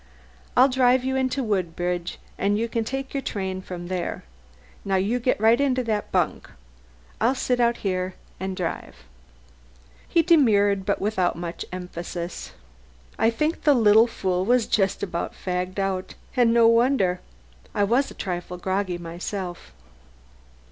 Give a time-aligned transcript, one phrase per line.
[0.57, 4.23] I'll drive you into Woodbridge and you can take your train there.
[4.83, 6.49] Now you get right into that bunk.
[7.21, 8.95] I'll sit out here and drive."
[10.07, 12.53] He demurred, but without much emphasis.
[13.19, 17.19] I think the little fool was just about fagged out, and no wonder.
[17.75, 19.71] I was a trifle groggy myself.